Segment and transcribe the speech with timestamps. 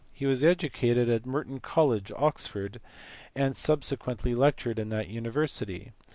[0.11, 2.81] He was educated at Merton College, Oxford,
[3.35, 5.91] and subsequently lectured in that university.